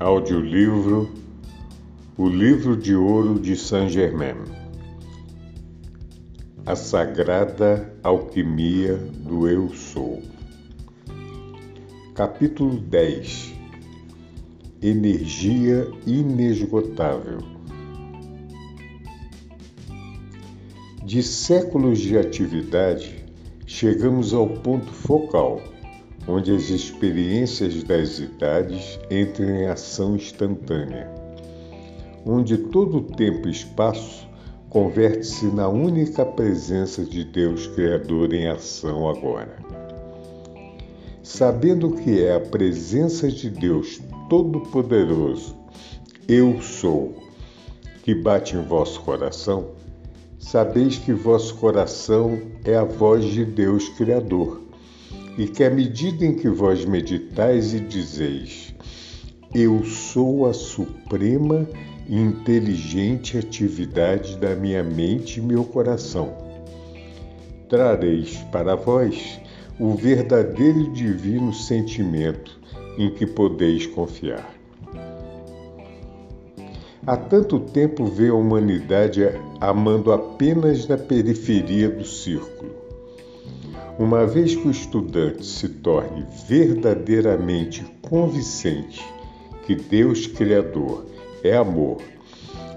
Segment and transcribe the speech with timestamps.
[0.00, 1.10] Audiolivro
[2.16, 4.44] O Livro de Ouro de Saint-Germain
[6.64, 10.22] A Sagrada Alquimia do Eu Sou.
[12.14, 13.54] Capítulo 10
[14.80, 17.38] Energia inesgotável.
[21.02, 23.24] De séculos de atividade,
[23.66, 25.60] chegamos ao ponto focal
[26.28, 31.10] onde as experiências das idades entram em ação instantânea,
[32.26, 34.28] onde todo o tempo e espaço
[34.68, 39.56] converte-se na única presença de Deus Criador em ação agora.
[41.22, 45.56] Sabendo que é a presença de Deus Todo-Poderoso,
[46.28, 47.16] Eu sou,
[48.02, 49.70] que bate em vosso coração,
[50.38, 54.67] sabeis que vosso coração é a voz de Deus Criador
[55.38, 58.74] e que à medida em que vós meditais e dizeis,
[59.54, 61.64] eu sou a suprema
[62.08, 66.34] e inteligente atividade da minha mente e meu coração,
[67.68, 69.40] trareis para vós
[69.78, 72.58] o verdadeiro e divino sentimento
[72.98, 74.52] em que podeis confiar.
[77.06, 79.22] Há tanto tempo vê a humanidade
[79.60, 82.77] amando apenas na periferia do círculo
[83.98, 89.04] uma vez que o estudante se torne verdadeiramente convincente
[89.66, 91.04] que Deus Criador
[91.42, 91.98] é amor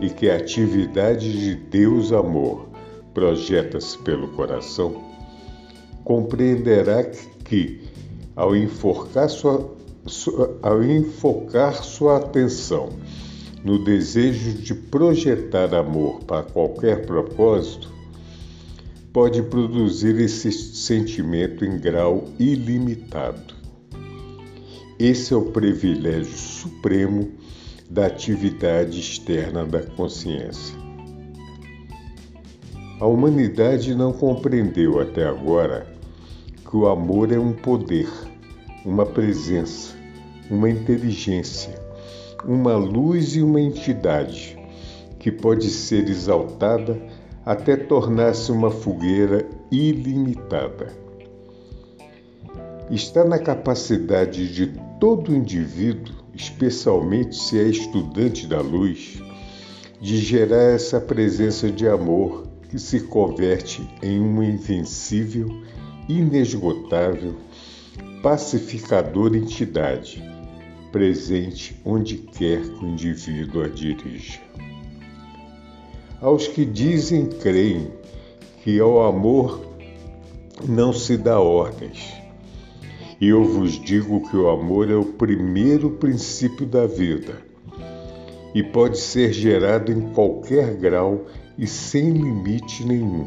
[0.00, 2.68] e que a atividade de Deus Amor
[3.14, 5.02] projeta-se pelo coração,
[6.02, 7.04] compreenderá
[7.44, 7.80] que,
[8.34, 9.72] ao enfocar sua,
[10.62, 12.88] ao enfocar sua atenção
[13.64, 17.93] no desejo de projetar amor para qualquer propósito,
[19.14, 23.54] pode produzir esse sentimento em grau ilimitado.
[24.98, 27.30] Esse é o privilégio supremo
[27.88, 30.76] da atividade externa da consciência.
[32.98, 35.86] A humanidade não compreendeu até agora
[36.68, 38.10] que o amor é um poder,
[38.84, 39.94] uma presença,
[40.50, 41.80] uma inteligência,
[42.44, 44.58] uma luz e uma entidade
[45.20, 47.00] que pode ser exaltada
[47.44, 50.92] até tornar-se uma fogueira ilimitada.
[52.90, 54.66] Está na capacidade de
[54.98, 59.22] todo indivíduo, especialmente se é estudante da luz,
[60.00, 65.48] de gerar essa presença de amor que se converte em uma invencível,
[66.08, 67.34] inesgotável,
[68.22, 70.22] pacificadora entidade,
[70.90, 74.40] presente onde quer que o indivíduo a dirija
[76.24, 77.88] aos que dizem creem
[78.62, 79.60] que ao amor
[80.66, 82.14] não se dá ordens.
[83.20, 87.36] E eu vos digo que o amor é o primeiro princípio da vida
[88.54, 91.26] e pode ser gerado em qualquer grau
[91.58, 93.26] e sem limite nenhum,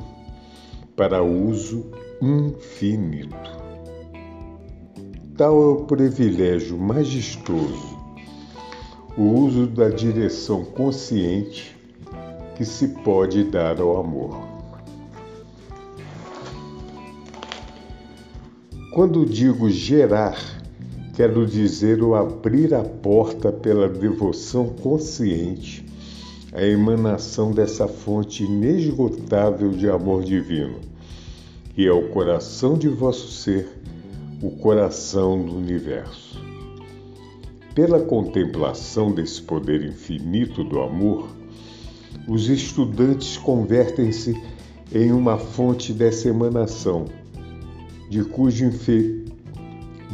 [0.95, 3.51] para uso infinito.
[5.37, 7.95] Tal é o privilégio majestoso,
[9.15, 11.76] o uso da direção consciente
[12.57, 14.35] que se pode dar ao amor.
[18.91, 20.35] Quando digo gerar,
[21.15, 25.85] quero dizer o abrir a porta pela devoção consciente
[26.51, 30.79] à emanação dessa fonte inesgotável de amor divino,
[31.75, 33.69] que é o coração de vosso ser,
[34.41, 36.41] o coração do universo.
[37.75, 41.36] Pela contemplação desse poder infinito do amor,
[42.27, 44.35] os estudantes convertem-se
[44.93, 47.05] em uma fonte dessa emanação,
[48.09, 48.69] de cujo,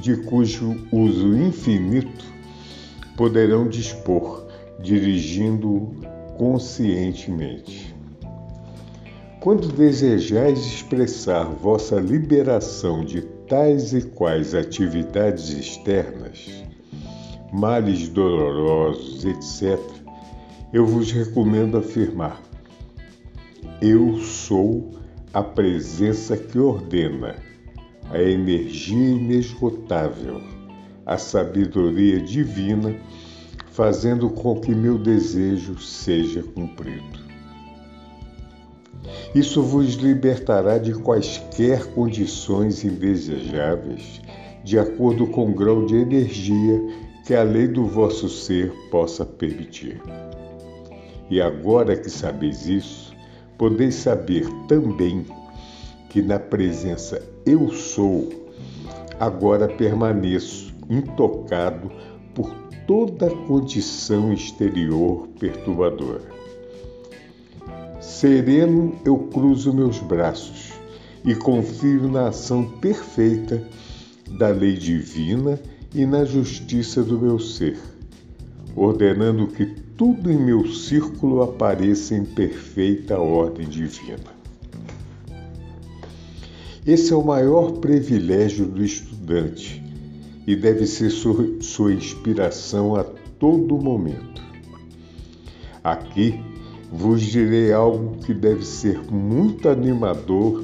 [0.01, 2.25] de cujo uso infinito
[3.15, 4.45] poderão dispor,
[4.79, 5.95] dirigindo-o
[6.37, 7.93] conscientemente.
[9.39, 16.63] Quando desejais expressar vossa liberação de tais e quais atividades externas,
[17.51, 20.02] males dolorosos, etc.,
[20.73, 22.41] eu vos recomendo afirmar:
[23.79, 24.89] Eu sou
[25.31, 27.35] a presença que ordena,
[28.09, 30.41] a energia inesgotável,
[31.05, 32.95] a sabedoria divina,
[33.71, 37.21] fazendo com que meu desejo seja cumprido.
[39.35, 44.21] Isso vos libertará de quaisquer condições indesejáveis,
[44.63, 46.81] de acordo com o grau de energia
[47.25, 50.01] que a lei do vosso ser possa permitir.
[51.33, 53.11] E agora que sabeis isso,
[53.57, 55.25] podeis saber também
[56.07, 58.29] que na presença Eu Sou,
[59.19, 61.91] agora permaneço intocado
[62.35, 62.53] por
[62.85, 66.21] toda condição exterior perturbadora.
[67.99, 70.71] Sereno eu cruzo meus braços
[71.25, 73.67] e confio na ação perfeita
[74.37, 75.59] da lei divina
[75.95, 77.79] e na justiça do meu ser,
[78.75, 84.33] ordenando que tudo em meu círculo apareça em perfeita ordem divina.
[86.85, 89.81] Esse é o maior privilégio do estudante
[90.45, 94.41] e deve ser sua inspiração a todo momento.
[95.83, 96.39] Aqui
[96.91, 100.63] vos direi algo que deve ser muito animador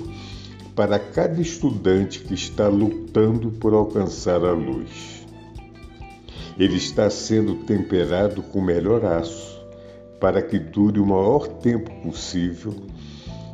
[0.75, 5.18] para cada estudante que está lutando por alcançar a luz.
[6.59, 9.57] Ele está sendo temperado com o melhor aço
[10.19, 12.75] para que dure o maior tempo possível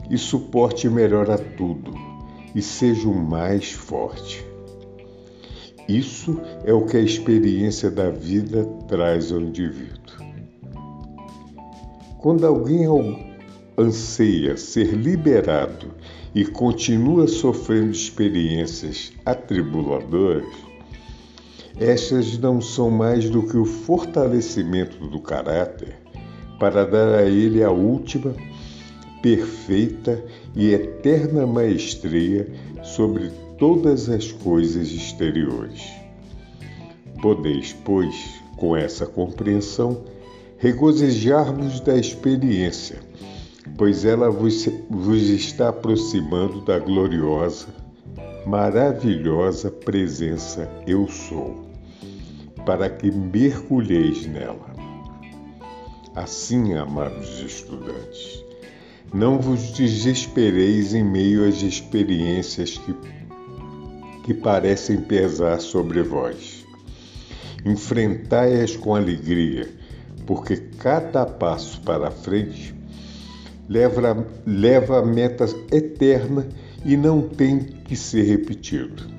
[0.10, 1.94] e suporte melhor a tudo
[2.56, 4.44] e seja o mais forte.
[5.88, 10.16] Isso é o que a experiência da vida traz ao indivíduo.
[12.18, 12.88] Quando alguém
[13.78, 15.94] anseia ser liberado
[16.34, 20.65] e continua sofrendo experiências atribuladoras,
[21.80, 25.96] estas não são mais do que o fortalecimento do caráter
[26.58, 28.34] para dar a ele a última
[29.22, 30.24] perfeita
[30.56, 32.48] e eterna maestria
[32.84, 35.84] sobre todas as coisas exteriores.
[37.22, 38.16] Podeis, pois,
[38.56, 40.04] com essa compreensão,
[40.58, 43.00] regozijar-vos da experiência,
[43.78, 47.68] pois ela vos, vos está aproximando da gloriosa,
[48.46, 51.65] maravilhosa presença Eu Sou,
[52.66, 54.74] para que mergulheis nela.
[56.16, 58.44] Assim, amados estudantes,
[59.14, 62.96] não vos desespereis em meio às experiências que,
[64.24, 66.66] que parecem pesar sobre vós.
[67.66, 69.70] Enfrentai-as com alegria,
[70.26, 72.74] porque cada passo para frente
[73.68, 76.48] leva, leva a meta eterna
[76.84, 79.15] e não tem que ser repetido.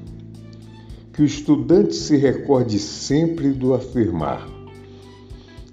[1.16, 4.46] Que o estudante se recorde sempre do afirmar: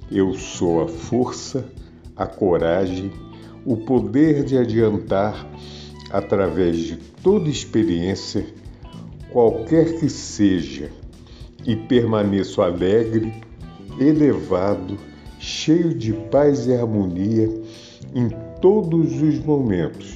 [0.10, 1.66] Eu sou a força,
[2.16, 3.12] a coragem
[3.66, 5.48] o poder de adiantar,
[6.12, 8.46] através de toda experiência,
[9.32, 10.92] qualquer que seja,
[11.66, 13.34] e permaneço alegre,
[14.00, 14.98] elevado,
[15.40, 17.50] cheio de paz e harmonia
[18.14, 18.30] em
[18.62, 20.14] todos os momentos,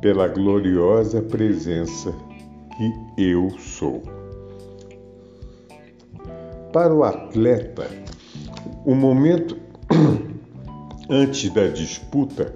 [0.00, 2.14] pela gloriosa presença
[2.76, 4.17] que eu sou.
[6.72, 7.88] Para o atleta,
[8.84, 9.56] o momento
[11.08, 12.54] antes da disputa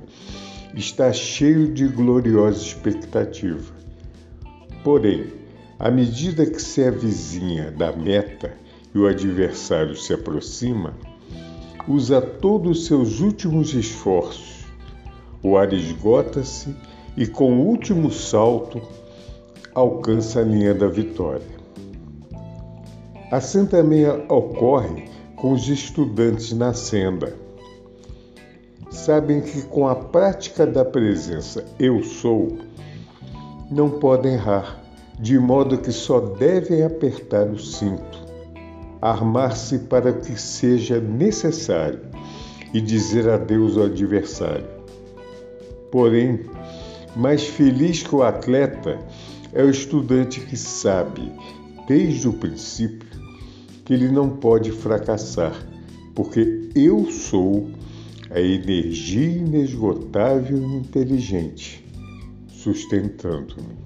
[0.74, 3.72] está cheio de gloriosa expectativa.
[4.84, 5.32] Porém,
[5.78, 8.52] à medida que se avizinha da meta
[8.94, 10.94] e o adversário se aproxima,
[11.88, 14.66] usa todos os seus últimos esforços.
[15.42, 16.76] O ar esgota-se
[17.16, 18.82] e, com o último salto,
[19.74, 21.61] alcança a linha da vitória.
[23.32, 27.42] Assim também ocorre com os estudantes na senda
[28.92, 32.58] sabem que com a prática da presença eu sou,
[33.70, 34.80] não podem errar,
[35.18, 38.18] de modo que só devem apertar o cinto,
[39.00, 42.00] armar-se para o que seja necessário
[42.72, 44.68] e dizer adeus ao adversário.
[45.90, 46.40] Porém,
[47.16, 48.98] mais feliz que o atleta
[49.52, 51.32] é o estudante que sabe,
[51.88, 53.21] desde o princípio,
[53.92, 55.54] que ele não pode fracassar,
[56.14, 57.68] porque eu sou
[58.30, 61.84] a energia inesgotável e inteligente,
[62.48, 63.76] sustentando-me.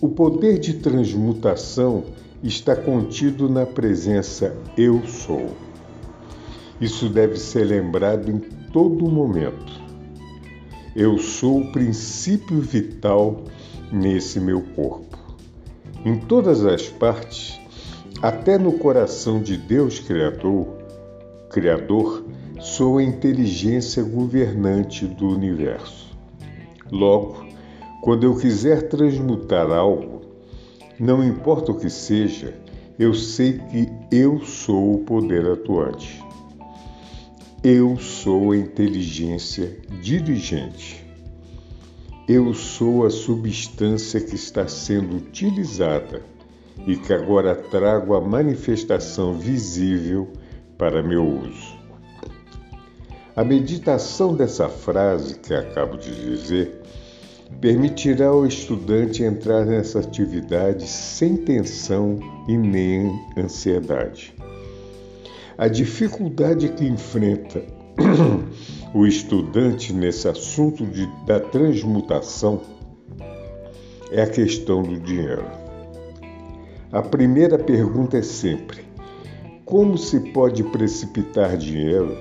[0.00, 2.04] O poder de transmutação
[2.40, 5.56] está contido na presença Eu Sou.
[6.80, 8.38] Isso deve ser lembrado em
[8.72, 9.72] todo momento.
[10.94, 13.42] Eu sou o princípio vital
[13.90, 15.19] nesse meu corpo.
[16.02, 17.60] Em todas as partes,
[18.22, 20.66] até no coração de Deus Criador,
[21.50, 22.24] Criador,
[22.58, 26.16] sou a inteligência governante do universo.
[26.90, 27.44] Logo,
[28.02, 30.22] quando eu quiser transmutar algo,
[30.98, 32.54] não importa o que seja,
[32.98, 36.24] eu sei que eu sou o poder atuante.
[37.62, 41.09] Eu sou a inteligência dirigente.
[42.32, 46.22] Eu sou a substância que está sendo utilizada
[46.86, 50.28] e que agora trago a manifestação visível
[50.78, 51.76] para meu uso.
[53.34, 56.80] A meditação dessa frase que acabo de dizer
[57.60, 64.32] permitirá ao estudante entrar nessa atividade sem tensão e nem ansiedade.
[65.58, 67.60] A dificuldade que enfrenta
[68.92, 72.60] o estudante nesse assunto de, da transmutação
[74.10, 75.44] é a questão do dinheiro.
[76.90, 78.84] A primeira pergunta é sempre:
[79.64, 82.16] como se pode precipitar dinheiro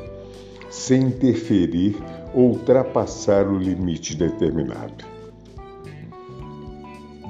[0.70, 1.98] sem interferir
[2.36, 5.04] ou ultrapassar o limite determinado?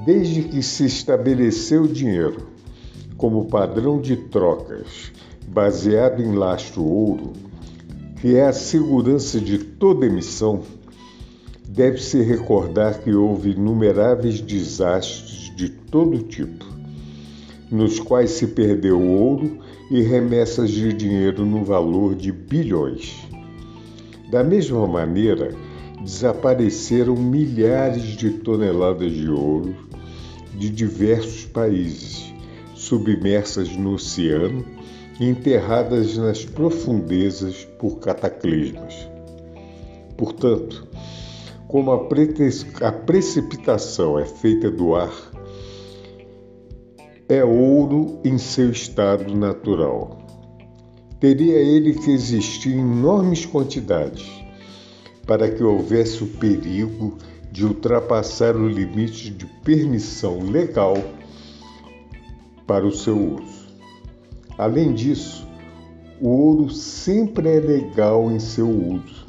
[0.06, 2.48] Desde que se estabeleceu o dinheiro
[3.16, 5.14] como padrão de trocas
[5.48, 7.34] baseado em lastro ouro,
[8.20, 10.62] que é a segurança de toda emissão,
[11.66, 16.66] deve-se recordar que houve inumeráveis desastres de todo tipo,
[17.72, 19.60] nos quais se perdeu ouro
[19.90, 23.16] e remessas de dinheiro no valor de bilhões.
[24.30, 25.56] Da mesma maneira,
[26.02, 29.76] desapareceram milhares de toneladas de ouro
[30.58, 32.34] de diversos países,
[32.76, 34.66] submersas no oceano
[35.20, 39.08] enterradas nas profundezas por cataclismos.
[40.16, 40.88] Portanto,
[41.68, 42.08] como a,
[42.88, 45.14] a precipitação é feita do ar,
[47.28, 50.18] é ouro em seu estado natural.
[51.20, 54.28] Teria ele que existir em enormes quantidades
[55.28, 57.18] para que houvesse o perigo
[57.52, 60.96] de ultrapassar o limite de permissão legal
[62.66, 63.59] para o seu uso.
[64.60, 65.48] Além disso,
[66.20, 69.26] o ouro sempre é legal em seu uso.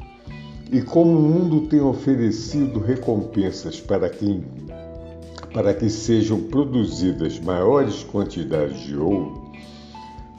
[0.69, 4.43] E como o mundo tem oferecido recompensas para quem
[5.53, 9.51] para que sejam produzidas maiores quantidades de ouro,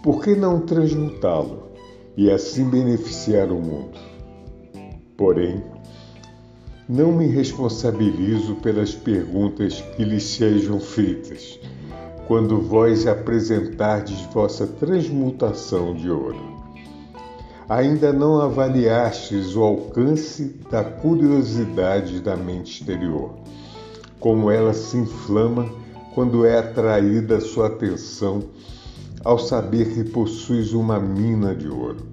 [0.03, 1.71] por que não transmutá-lo
[2.15, 3.99] e assim beneficiar o mundo?
[5.17, 5.63] Porém,
[6.87, 11.59] não me responsabilizo pelas perguntas que lhes sejam feitas
[12.27, 16.39] quando vós apresentardes vossa transmutação de ouro.
[17.69, 23.35] Ainda não avaliastes o alcance da curiosidade da mente exterior,
[24.21, 25.69] como ela se inflama
[26.15, 28.43] quando é atraída a sua atenção
[29.25, 32.07] ao saber que possuis uma mina de ouro.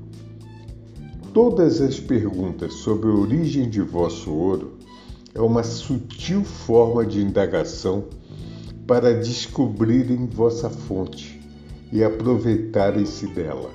[1.33, 4.77] Todas as perguntas sobre a origem de vosso ouro
[5.33, 8.05] é uma sutil forma de indagação
[8.89, 11.39] para descobrirem vossa fonte
[11.93, 13.69] e aproveitarem-se dela.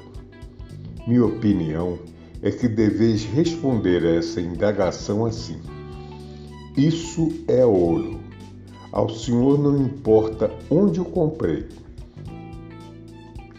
[1.07, 2.01] Minha opinião
[2.43, 5.61] é que deveis responder a essa indagação assim:
[6.77, 8.19] Isso é ouro.
[8.91, 11.69] Ao senhor não importa onde o comprei.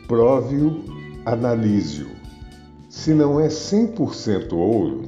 [0.09, 0.83] Prove-o,
[1.25, 2.13] analise-o
[2.89, 5.03] se não é 100% ouro,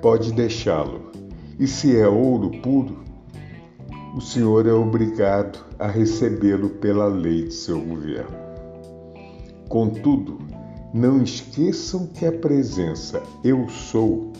[0.00, 1.10] pode deixá-lo.
[1.58, 3.05] E se é ouro puro,
[4.16, 8.34] o senhor é obrigado a recebê-lo pela lei de seu governo.
[9.68, 10.38] Contudo,
[10.94, 14.32] não esqueçam que a presença Eu Sou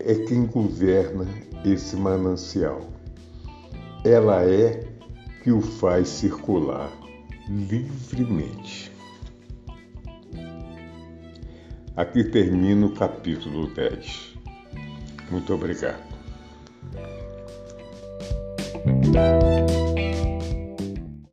[0.00, 1.24] é quem governa
[1.64, 2.80] esse manancial.
[4.04, 4.88] Ela é
[5.44, 6.90] que o faz circular
[7.48, 8.90] livremente.
[11.94, 14.34] Aqui termina o capítulo 10.
[15.30, 16.07] Muito obrigado.
[19.18, 19.87] Música